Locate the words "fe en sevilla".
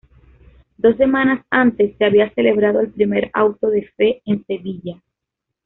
3.95-4.99